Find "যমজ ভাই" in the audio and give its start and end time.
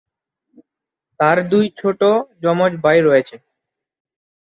2.43-2.97